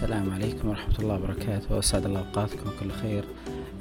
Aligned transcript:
السلام 0.00 0.30
عليكم 0.30 0.68
ورحمة 0.68 0.98
الله 0.98 1.14
وبركاته. 1.14 1.74
وأسعد 1.74 2.06
الله 2.06 2.20
أوقاتكم 2.20 2.70
كل 2.80 2.90
خير. 2.90 3.24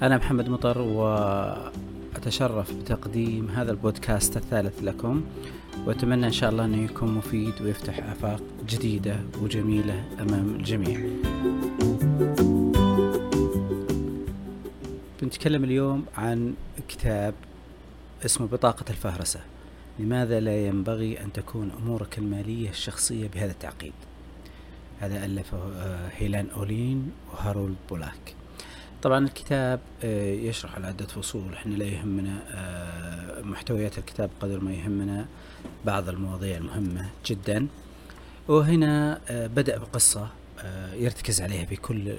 أنا 0.01 0.17
محمد 0.17 0.49
مطر 0.49 0.81
وأتشرف 0.81 2.73
بتقديم 2.73 3.49
هذا 3.49 3.71
البودكاست 3.71 4.37
الثالث 4.37 4.83
لكم. 4.83 5.23
وأتمنى 5.85 6.25
إن 6.25 6.31
شاء 6.31 6.49
الله 6.49 6.65
أنه 6.65 6.83
يكون 6.83 7.13
مفيد 7.15 7.61
ويفتح 7.61 7.99
آفاق 7.99 8.41
جديدة 8.69 9.19
وجميلة 9.41 10.03
أمام 10.19 10.55
الجميع. 10.55 10.99
بنتكلم 15.21 15.63
اليوم 15.63 16.05
عن 16.17 16.53
كتاب 16.87 17.33
اسمه 18.25 18.47
بطاقة 18.47 18.85
الفهرسة. 18.89 19.39
لماذا 19.99 20.39
لا 20.39 20.67
ينبغي 20.67 21.21
أن 21.21 21.31
تكون 21.33 21.71
أمورك 21.71 22.17
المالية 22.17 22.69
الشخصية 22.69 23.27
بهذا 23.27 23.51
التعقيد؟ 23.51 23.93
هذا 24.99 25.25
ألفه 25.25 25.57
آه، 25.57 26.09
هيلان 26.17 26.49
أولين 26.49 27.11
وهارولد 27.31 27.75
بولاك. 27.89 28.35
طبعا 29.01 29.25
الكتاب 29.25 29.79
آه، 30.03 30.33
يشرح 30.33 30.75
على 30.75 30.87
عدة 30.87 31.05
فصول. 31.05 31.53
إحنا 31.53 31.75
لا 31.75 31.85
يهمنا 31.85 32.43
آه، 32.51 33.41
محتويات 33.41 33.97
الكتاب 33.97 34.29
قدر 34.39 34.59
ما 34.59 34.73
يهمنا 34.73 35.25
بعض 35.85 36.09
المواضيع 36.09 36.57
المهمة 36.57 37.09
جدا. 37.25 37.67
وهنا 38.47 39.21
بدأ 39.29 39.77
بقصة 39.77 40.27
يرتكز 40.93 41.41
عليها 41.41 41.65
في 41.65 41.75
كل 41.75 42.15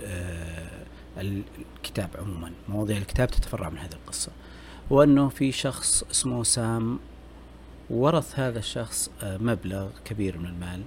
الكتاب 1.18 2.10
عموما. 2.18 2.52
مواضيع 2.68 2.96
الكتاب 2.96 3.30
تتفرع 3.30 3.68
من 3.68 3.78
هذه 3.78 3.92
القصة. 3.92 4.32
وأنه 4.90 5.28
في 5.28 5.52
شخص 5.52 6.02
اسمه 6.10 6.42
سام 6.42 6.98
ورث 7.90 8.38
هذا 8.38 8.58
الشخص 8.58 9.10
مبلغ 9.22 9.88
كبير 10.04 10.38
من 10.38 10.46
المال. 10.46 10.82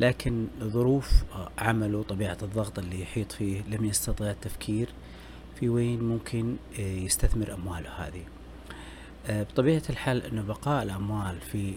لكن 0.00 0.46
ظروف 0.62 1.24
عمله 1.58 1.98
وطبيعة 1.98 2.38
الضغط 2.42 2.78
اللي 2.78 3.02
يحيط 3.02 3.32
فيه 3.32 3.62
لم 3.62 3.84
يستطع 3.84 4.30
التفكير 4.30 4.88
في 5.60 5.68
وين 5.68 6.02
ممكن 6.02 6.56
آه، 6.78 6.80
يستثمر 6.80 7.54
أمواله 7.54 7.88
هذه. 7.88 8.24
آه، 9.26 9.42
بطبيعة 9.42 9.82
الحال 9.90 10.22
أنه 10.22 10.42
بقاء 10.42 10.82
الأموال 10.82 11.40
في 11.40 11.74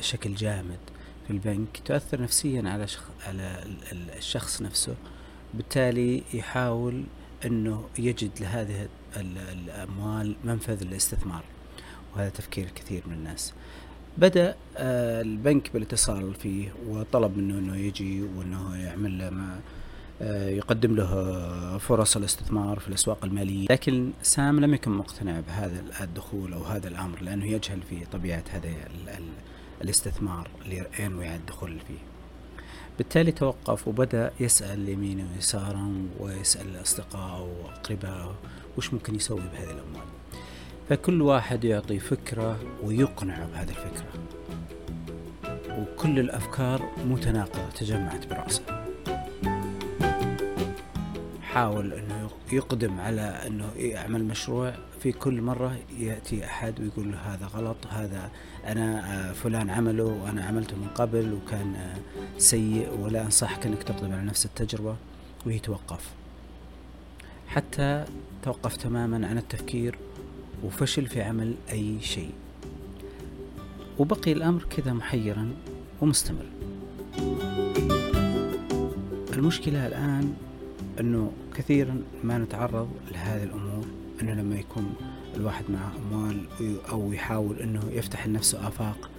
شكل 0.00 0.34
جامد 0.34 0.78
في 1.26 1.32
البنك 1.32 1.80
تؤثر 1.84 2.22
نفسيا 2.22 2.62
على 2.70 2.86
على 3.26 3.64
الشخص 3.92 4.62
نفسه 4.62 4.94
بالتالي 5.54 6.22
يحاول 6.34 7.04
أنه 7.44 7.88
يجد 7.98 8.30
لهذه 8.40 8.88
الأموال 9.16 10.36
منفذ 10.44 10.84
للاستثمار 10.84 11.44
وهذا 12.16 12.28
تفكير 12.28 12.64
الكثير 12.64 13.02
من 13.06 13.12
الناس. 13.12 13.54
بدأ 14.18 14.54
آه، 14.76 15.22
البنك 15.22 15.72
بالاتصال 15.72 16.34
فيه 16.34 16.68
وطلب 16.88 17.38
منه 17.38 17.58
إنه 17.58 17.76
يجي 17.76 18.22
وإنه 18.22 18.76
يعمل 18.76 19.18
له 19.18 19.30
ما 19.30 19.60
آه، 20.22 20.48
يقدم 20.48 20.96
له 20.96 21.78
فرص 21.78 22.16
الاستثمار 22.16 22.78
في 22.78 22.88
الأسواق 22.88 23.24
المالية، 23.24 23.66
لكن 23.70 24.10
سام 24.22 24.60
لم 24.60 24.74
يكن 24.74 24.90
مقتنع 24.90 25.40
بهذا 25.40 25.84
الدخول 26.00 26.52
أو 26.52 26.62
هذا 26.62 26.88
الأمر 26.88 27.22
لأنه 27.22 27.46
يجهل 27.46 27.82
في 27.82 28.04
طبيعة 28.12 28.42
هذا 28.50 28.68
الاستثمار 29.82 30.48
اللي 30.64 30.86
ينوي 30.98 31.34
الدخول 31.36 31.78
فيه. 31.88 31.98
بالتالي 32.98 33.32
توقف 33.32 33.88
وبدأ 33.88 34.32
يسأل 34.40 34.88
يمينا 34.88 35.26
ويسارا 35.34 36.08
ويسأل 36.18 36.82
أصدقائه 36.82 37.42
وأقربائه 37.42 38.34
وش 38.78 38.92
ممكن 38.92 39.14
يسوي 39.14 39.40
بهذه 39.40 39.70
الأموال. 39.70 40.17
فكل 40.88 41.22
واحد 41.22 41.64
يعطي 41.64 41.98
فكرة 41.98 42.58
ويقنع 42.82 43.46
بهذه 43.52 43.68
الفكرة. 43.68 44.08
وكل 45.78 46.18
الأفكار 46.18 46.82
متناقضة 47.04 47.70
تجمعت 47.70 48.26
برأسه. 48.26 48.62
حاول 51.42 51.92
أنه 51.92 52.30
يقدم 52.52 53.00
على 53.00 53.20
أنه 53.20 53.70
يعمل 53.76 54.24
مشروع. 54.24 54.74
في 55.00 55.12
كل 55.12 55.42
مرة 55.42 55.78
يأتي 55.98 56.44
أحد 56.44 56.80
ويقول 56.80 57.12
له 57.12 57.18
هذا 57.18 57.46
غلط 57.46 57.76
هذا 57.90 58.30
أنا 58.66 59.14
آه، 59.30 59.32
فلان 59.32 59.70
عمله 59.70 60.04
وأنا 60.04 60.44
عملته 60.44 60.76
من 60.76 60.88
قبل 60.94 61.32
وكان 61.32 61.74
آه، 61.74 61.96
سيء 62.38 62.98
ولا 63.00 63.22
أنصحك 63.22 63.66
أنك 63.66 63.82
تقدم 63.82 64.12
على 64.12 64.22
نفس 64.22 64.46
التجربة. 64.46 64.96
ويتوقف. 65.46 66.10
حتى 67.48 68.04
توقف 68.42 68.76
تماما 68.76 69.26
عن 69.28 69.38
التفكير 69.38 69.98
وفشل 70.64 71.06
في 71.06 71.22
عمل 71.22 71.54
أي 71.72 72.00
شيء. 72.00 72.32
وبقي 73.98 74.32
الأمر 74.32 74.66
كذا 74.70 74.92
محيرا 74.92 75.50
ومستمر. 76.00 76.46
المشكلة 79.32 79.86
الآن 79.86 80.34
أنه 81.00 81.32
كثيرا 81.54 82.02
ما 82.24 82.38
نتعرض 82.38 82.88
لهذه 83.12 83.42
الأمور 83.42 83.84
أنه 84.22 84.34
لما 84.34 84.56
يكون 84.56 84.94
الواحد 85.36 85.64
معه 85.68 85.92
أموال 85.96 86.44
أو 86.90 87.12
يحاول 87.12 87.58
أنه 87.58 87.90
يفتح 87.90 88.26
لنفسه 88.26 88.68
آفاق 88.68 89.10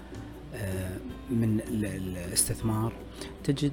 آه، 0.53 0.97
من 1.29 1.61
الاستثمار 1.69 2.93
تجد 3.43 3.71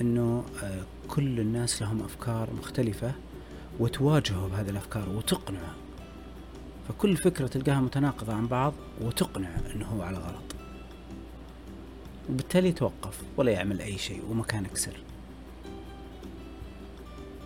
أنه 0.00 0.44
آه، 0.62 0.82
كل 1.08 1.40
الناس 1.40 1.82
لهم 1.82 2.02
أفكار 2.02 2.48
مختلفة 2.58 3.12
وتواجهه 3.80 4.48
بهذه 4.48 4.70
الأفكار 4.70 5.08
وتقنعه. 5.08 5.74
فكل 6.88 7.16
فكرة 7.16 7.46
تلقاها 7.46 7.80
متناقضة 7.80 8.32
عن 8.32 8.46
بعض 8.46 8.74
وتقنع 9.00 9.48
أنه 9.74 9.86
هو 9.86 10.02
على 10.02 10.18
غلط. 10.18 10.56
وبالتالي 12.30 12.68
يتوقف 12.68 13.22
ولا 13.36 13.52
يعمل 13.52 13.80
أي 13.80 13.98
شيء 13.98 14.22
ومكانك 14.30 14.76
سر. 14.76 15.00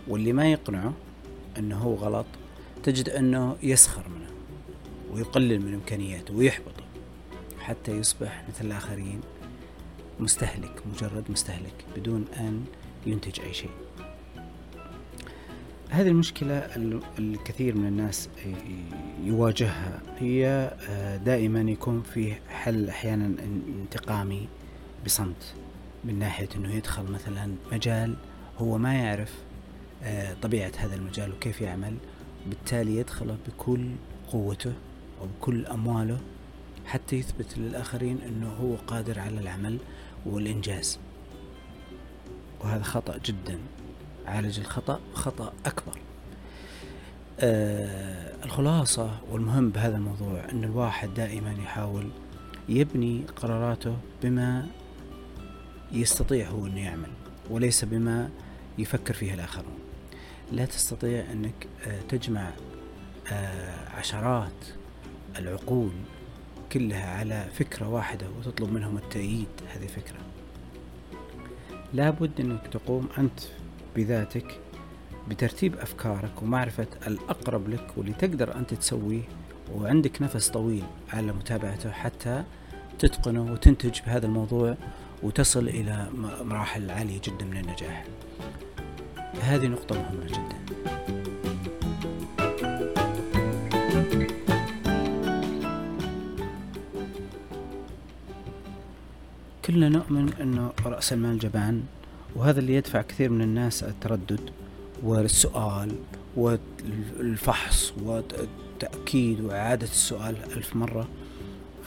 واللي 0.07 0.33
ما 0.33 0.51
يقنعه 0.51 0.93
أنه 1.57 1.77
هو 1.77 1.95
غلط 1.95 2.25
تجد 2.83 3.09
أنه 3.09 3.57
يسخر 3.63 4.09
منه 4.09 4.31
ويقلل 5.11 5.61
من 5.61 5.73
إمكانياته 5.73 6.33
ويحبطه 6.33 6.83
حتى 7.59 7.91
يصبح 7.91 8.43
مثل 8.49 8.65
الآخرين 8.65 9.21
مستهلك 10.19 10.81
مجرد 10.93 11.23
مستهلك 11.29 11.85
بدون 11.95 12.25
أن 12.37 12.65
ينتج 13.05 13.41
أي 13.41 13.53
شيء. 13.53 13.69
هذه 15.91 16.07
المشكلة 16.07 16.67
الكثير 17.19 17.75
من 17.75 17.87
الناس 17.87 18.29
يواجهها. 19.23 20.01
هي 20.19 20.71
آه، 20.89 21.17
دائما 21.17 21.61
يكون 21.61 22.01
في 22.01 22.35
حل 22.49 22.89
أحيانا 22.89 23.35
انتقامي 23.67 24.47
بصمت 25.05 25.55
من 26.03 26.19
ناحية 26.19 26.49
أنه 26.55 26.73
يدخل 26.73 27.03
مثلا 27.03 27.55
مجال 27.71 28.15
هو 28.57 28.77
ما 28.77 28.93
يعرف 28.93 29.33
آه، 30.03 30.33
طبيعة 30.41 30.71
هذا 30.77 30.95
المجال 30.95 31.33
وكيف 31.33 31.61
يعمل 31.61 31.97
بالتالي 32.47 32.97
يدخله 32.97 33.37
بكل 33.47 33.89
قوته 34.31 34.73
وبكل 35.21 35.65
أمواله 35.65 36.19
حتى 36.85 37.15
يثبت 37.15 37.57
للآخرين 37.57 38.17
أنه 38.27 38.49
هو 38.49 38.75
قادر 38.75 39.19
على 39.19 39.39
العمل 39.39 39.77
والإنجاز. 40.25 40.99
وهذا 42.61 42.83
خطأ 42.83 43.17
جدا. 43.17 43.59
عالج 44.25 44.59
الخطأ 44.59 44.99
خطأ 45.13 45.53
أكبر. 45.65 45.97
آه 47.39 48.31
الخلاصة 48.45 49.11
والمهم 49.31 49.69
بهذا 49.69 49.97
الموضوع 49.97 50.49
أن 50.51 50.63
الواحد 50.63 51.13
دائما 51.13 51.51
يحاول 51.63 52.09
يبني 52.69 53.23
قراراته 53.35 53.97
بما 54.23 54.67
يستطيع 55.91 56.49
هو 56.49 56.67
أنه 56.67 56.79
يعمل 56.79 57.09
وليس 57.49 57.85
بما 57.85 58.29
يفكر 58.77 59.13
فيه 59.13 59.33
الآخرون. 59.33 59.79
لا 60.51 60.65
تستطيع 60.65 61.31
أنك 61.31 61.67
آه 61.87 62.01
تجمع 62.09 62.51
آه 63.31 63.89
عشرات 63.89 64.53
العقول 65.37 65.91
كلها 66.71 67.17
على 67.19 67.47
فكرة 67.53 67.89
واحدة 67.89 68.25
وتطلب 68.39 68.73
منهم 68.73 68.97
التأييد 68.97 69.47
هذه 69.75 69.87
فكرة 69.87 70.17
لابد 71.93 72.31
أنك 72.39 72.67
تقوم 72.67 73.09
أنت 73.17 73.39
بذاتك 73.95 74.59
بترتيب 75.29 75.75
أفكارك 75.75 76.41
ومعرفة 76.41 76.87
الأقرب 77.07 77.69
لك 77.69 77.87
واللي 77.97 78.13
تقدر 78.13 78.55
أنت 78.55 78.73
تسويه 78.73 79.21
وعندك 79.75 80.21
نفس 80.21 80.49
طويل 80.49 80.83
على 81.13 81.31
متابعته 81.31 81.91
حتى 81.91 82.43
تتقنه 82.99 83.51
وتنتج 83.53 83.99
بهذا 84.05 84.25
الموضوع 84.25 84.77
وتصل 85.23 85.67
إلى 85.67 86.07
مراحل 86.41 86.91
عالية 86.91 87.21
جدا 87.23 87.45
من 87.45 87.57
النجاح. 87.57 88.05
هذه 89.41 89.67
نقطة 89.67 89.95
مهمة 89.95 90.25
جدا. 90.25 90.61
كلنا 99.65 99.89
نؤمن 99.89 100.33
أنه 100.41 100.71
رأس 100.85 101.13
المال 101.13 101.39
جبان 101.39 101.83
وهذا 102.35 102.59
اللي 102.59 102.75
يدفع 102.75 103.01
كثير 103.01 103.29
من 103.29 103.41
الناس 103.41 103.83
التردد 103.83 104.49
والسؤال 105.03 105.95
والفحص 106.35 107.93
والتأكيد 108.03 109.41
وإعادة 109.41 109.87
السؤال 109.87 110.35
ألف 110.57 110.75
مرة. 110.75 111.07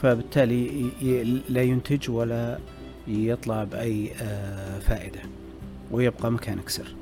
فبالتالي 0.01 0.89
لا 1.49 1.61
ينتج 1.61 2.09
ولا 2.09 2.59
يطلع 3.07 3.63
بأي 3.63 4.11
آه، 4.21 4.79
فائدة 4.79 5.19
ويبقى 5.91 6.31
مكانك 6.31 6.69
سر. 6.69 6.95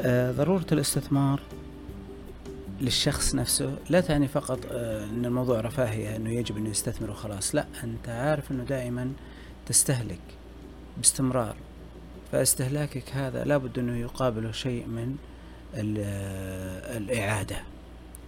آه، 0.00 0.32
ضرورة 0.32 0.66
الاستثمار 0.72 1.40
للشخص 2.80 3.34
نفسه 3.34 3.74
لا 3.90 4.00
تعني 4.00 4.28
فقط 4.28 4.58
آه، 4.70 5.04
إن 5.04 5.24
الموضوع 5.24 5.60
رفاهية 5.60 6.16
إنه 6.16 6.30
يجب 6.30 6.56
إنه 6.56 6.70
يستثمر 6.70 7.10
وخلاص 7.10 7.54
لا 7.54 7.66
أنت 7.84 8.08
عارف 8.08 8.50
إنه 8.50 8.64
دائما 8.64 9.12
تستهلك 9.66 10.20
باستمرار 10.96 11.56
فاستهلاكك 12.32 13.10
هذا 13.12 13.44
لابد 13.44 13.78
أنه 13.78 13.96
يقابله 13.96 14.52
شيء 14.52 14.86
من 14.86 15.16
الإعادة. 16.96 17.62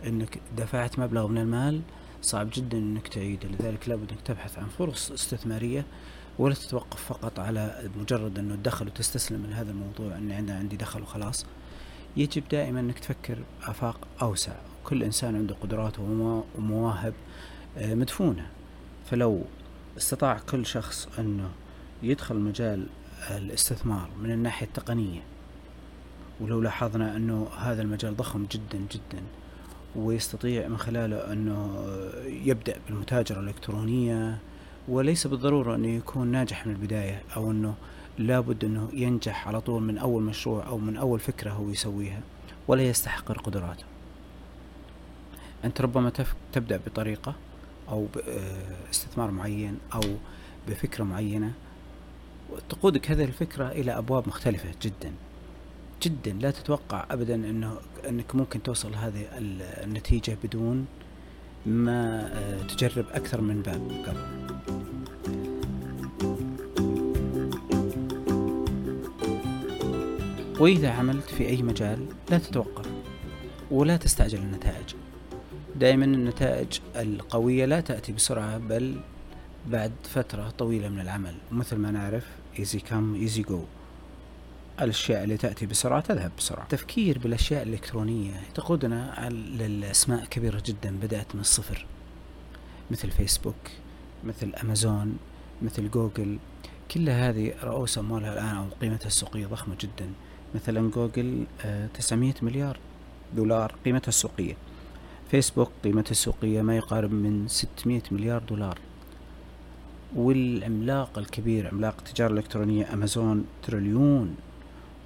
إنك 0.06 0.40
دفعت 0.56 0.98
مبلغ 0.98 1.26
من 1.26 1.38
المال 1.38 1.80
صعب 2.22 2.50
جدا 2.52 2.78
إنك 2.78 3.08
تعيده. 3.08 3.48
لذلك 3.48 3.88
لابد 3.88 4.10
إنك 4.10 4.20
تبحث 4.20 4.58
عن 4.58 4.66
فرص 4.78 5.10
استثمارية 5.10 5.84
ولا 6.38 6.54
تتوقف 6.54 7.04
فقط 7.04 7.38
على 7.38 7.90
مجرد 8.00 8.38
أنه 8.38 8.54
الدخل 8.54 8.86
وتستسلم 8.86 9.46
لهذا 9.46 9.70
الموضوع 9.70 10.16
إني 10.18 10.34
عندنا 10.34 10.58
عندي 10.58 10.76
دخل 10.76 11.02
وخلاص. 11.02 11.46
يجب 12.16 12.42
دائما 12.50 12.80
إنك 12.80 12.98
تفكر 12.98 13.38
افاق 13.62 14.08
أوسع. 14.22 14.52
كل 14.84 15.02
إنسان 15.02 15.36
عنده 15.36 15.54
قدرات 15.54 15.98
ومواهب 15.98 17.14
آه، 17.78 17.94
مدفونة. 17.94 18.46
فلو 19.10 19.42
استطاع 19.96 20.38
كل 20.50 20.66
شخص 20.66 21.08
أنه 21.18 21.50
يدخل 22.02 22.36
مجال 22.36 22.86
الاستثمار 23.30 24.08
من 24.22 24.30
الناحية 24.30 24.66
التقنية. 24.66 25.20
ولو 26.40 26.60
لاحظنا 26.60 27.16
أنه 27.16 27.48
هذا 27.58 27.82
المجال 27.82 28.16
ضخم 28.16 28.46
جدا 28.50 28.78
جدا 28.92 29.22
ويستطيع 29.96 30.68
من 30.68 30.76
خلاله 30.76 31.32
أنه 31.32 31.86
يبدأ 32.26 32.76
بالمتاجرة 32.86 33.40
الإلكترونية 33.40 34.38
وليس 34.88 35.26
بالضرورة 35.26 35.74
انه 35.74 35.88
يكون 35.88 36.26
ناجح 36.28 36.66
من 36.66 36.72
البداية 36.72 37.22
أو 37.36 37.50
أنه 37.50 37.74
لابد 38.18 38.64
أنه 38.64 38.88
ينجح 38.92 39.48
على 39.48 39.60
طول 39.60 39.82
من 39.82 39.98
أول 39.98 40.22
مشروع 40.22 40.66
أو 40.66 40.78
من 40.78 40.96
أول 40.96 41.20
فكرة 41.20 41.50
هو 41.50 41.70
يسويها 41.70 42.20
ولا 42.68 42.82
يستحقر 42.82 43.38
قدراته 43.38 43.84
أنت 45.64 45.80
ربما 45.80 46.12
تبدأ 46.52 46.80
بطريقة 46.86 47.34
أو 47.88 48.06
باستثمار 48.14 49.30
معين 49.30 49.78
أو 49.94 50.00
بفكرة 50.68 51.04
معينة 51.04 51.52
تقودك 52.68 53.10
هذه 53.10 53.24
الفكرة 53.24 53.68
إلى 53.68 53.98
أبواب 53.98 54.28
مختلفة 54.28 54.68
جدا. 54.82 55.12
جدا 56.02 56.32
لا 56.32 56.50
تتوقع 56.50 57.06
ابدا 57.10 57.34
إنه 57.34 57.76
إنك 58.08 58.34
ممكن 58.34 58.62
توصل 58.62 58.94
هذه 58.94 59.26
النتيجة 59.84 60.36
بدون 60.44 60.86
ما 61.66 62.30
آه، 62.32 62.62
تجرب 62.62 63.04
أكثر 63.12 63.40
من 63.40 63.62
باب 63.62 63.90
قبل. 64.06 64.48
وإذا 70.60 70.90
عملت 70.90 71.30
في 71.30 71.48
أي 71.48 71.62
مجال 71.62 72.06
لا 72.30 72.38
تتوقف 72.38 72.86
ولا 73.70 73.96
تستعجل 73.96 74.38
النتائج. 74.38 74.94
دائما 75.76 76.04
النتائج 76.04 76.78
القوية 76.96 77.64
لا 77.64 77.80
تأتي 77.80 78.12
بسرعة 78.12 78.58
بل 78.58 79.00
بعد 79.66 79.92
فترة 80.02 80.50
طويلة 80.50 80.88
من 80.88 81.00
العمل 81.00 81.34
مثل 81.52 81.76
ما 81.76 81.90
نعرف 81.90 82.37
easy 82.58 82.80
come 82.90 83.28
easy 83.28 83.42
go 83.50 83.58
الأشياء 84.80 85.24
اللي 85.24 85.36
تأتي 85.36 85.66
بسرعة 85.66 86.00
تذهب 86.00 86.32
بسرعة. 86.38 86.62
التفكير 86.62 87.18
بالأشياء 87.18 87.62
الإلكترونية 87.62 88.40
تقودنا 88.54 89.28
للأسماء 89.30 90.24
كبيرة 90.24 90.62
جدا 90.66 90.96
بدأت 91.02 91.34
من 91.34 91.40
الصفر. 91.40 91.86
مثل 92.90 93.10
فيسبوك 93.10 93.54
مثل 94.24 94.54
أمازون 94.62 95.16
مثل 95.62 95.90
جوجل. 95.90 96.38
كل 96.90 97.10
هذه 97.10 97.54
رؤوس 97.62 97.98
أموالها 97.98 98.32
الآن 98.32 98.56
أو 98.56 98.64
قيمتها 98.80 99.06
السوقية 99.06 99.46
ضخمة 99.46 99.76
جدا. 99.80 100.10
مثلا 100.54 100.90
جوجل 100.90 101.46
آه، 101.64 101.86
تسعمية 101.86 102.34
مليار 102.42 102.78
دولار 103.36 103.74
قيمتها 103.84 104.08
السوقية. 104.08 104.56
فيسبوك 105.30 105.70
قيمتها 105.84 106.10
السوقية 106.10 106.62
ما 106.62 106.76
يقارب 106.76 107.12
من 107.12 107.48
ستمية 107.48 108.02
مليار 108.10 108.42
دولار. 108.42 108.78
والعملاق 110.16 111.18
الكبير 111.18 111.68
عملاق 111.68 111.94
التجارة 111.98 112.32
الإلكترونية 112.32 112.92
أمازون 112.94 113.44
تريليون 113.62 114.36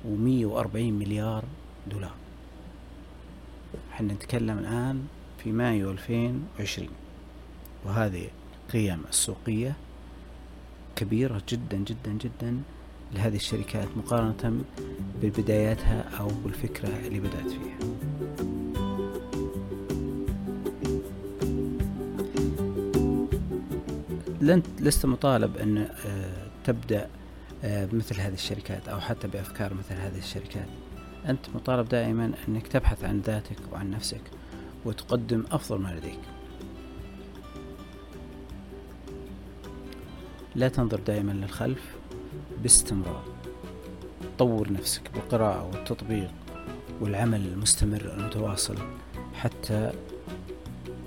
ومية 0.04 0.46
وأربعين 0.46 0.99
مليار 0.99 1.44
دولار. 1.90 2.12
إحنا 3.93 4.12
نتكلم 4.12 4.58
الآن 4.58 5.02
في 5.38 5.52
مايو 5.52 5.90
ألفين 5.90 6.44
وعشرين 6.58 6.90
وهذه 7.84 8.28
قيم 8.72 9.02
السوقية 9.08 9.76
كبيرة 10.96 11.43
جدا 11.48 11.76
جدا 11.76 12.12
جدا 12.12 12.62
لهذه 13.14 13.37
الشركات 13.37 13.88
مقارنة 13.96 14.64
ببداياتها 15.22 16.02
أو 16.20 16.28
بالفكرة 16.44 16.88
اللي 16.88 17.20
بدأت 17.20 17.48
فيها. 17.48 17.78
لن 24.43 24.62
لست 24.81 25.06
مطالب 25.06 25.56
أن 25.56 25.79
آه، 25.79 26.47
تبدأ 26.65 27.09
آه، 27.65 27.85
بمثل 27.85 28.21
هذه 28.21 28.35
الشركات 28.35 28.89
أو 28.89 29.00
حتى 29.00 29.29
بأفكار 29.29 29.75
مثل 29.75 29.94
هذه 29.94 30.19
الشركات. 30.19 30.67
أنت 31.29 31.47
مطالب 31.55 31.89
دائما 31.89 32.33
أنك 32.49 32.69
تبحث 32.69 33.05
عن 33.05 33.21
ذاتك 33.21 33.59
وعن 33.73 33.91
نفسك 33.91 34.21
وتقدم 34.85 35.44
أفضل 35.50 35.79
ما 35.81 35.89
لديك. 35.89 36.21
لا 40.55 40.69
تنظر 40.69 41.00
دائما 41.00 41.33
للخلف 41.33 41.97
باستمرار. 42.62 43.25
طور 44.39 44.73
نفسك 44.73 45.03
بالقراءة 45.15 45.67
والتطبيق 45.67 46.31
والعمل 47.00 47.47
المستمر 47.47 48.15
المتواصل 48.19 48.77
حتى 49.35 49.93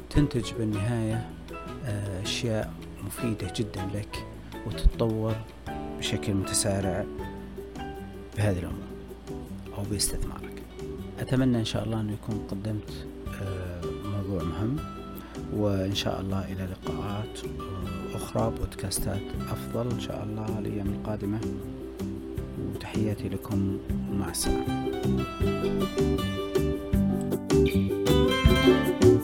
تنتج 0.10 0.54
بالنهاية 0.54 1.30
آه، 1.86 2.22
أشياء 2.22 2.85
مفيدة 3.06 3.54
جدا 3.56 3.88
لك 3.94 4.26
وتتطور 4.68 5.36
بشكل 6.00 6.34
متسارع 6.34 7.06
بهذه 8.38 8.60
الأمور 8.60 8.88
أو 9.78 9.84
باستثمارك. 9.84 10.64
أتمنى 11.20 11.58
إن 11.60 11.66
شاء 11.66 11.84
الله 11.84 12.02
أنه 12.02 12.14
يكون 12.14 12.48
قدمت 12.52 13.06
آه، 13.42 13.82
موضوع 14.06 14.44
مهم 14.44 14.78
وإن 15.54 15.96
شاء 15.96 16.22
الله 16.22 16.46
إلى 16.52 16.68
لقاءات 16.72 17.40
أخرى 18.14 18.54
بودكاستات 18.60 19.22
أفضل 19.52 19.92
إن 19.92 20.00
شاء 20.00 20.24
الله 20.24 20.60
الأيام 20.60 20.88
القادمة. 20.88 21.40
وتحياتي 22.76 23.30
لكم 23.30 23.78
ومع 24.12 24.30
السلامة. 24.30 24.86
thank 27.66 29.04
you 29.04 29.15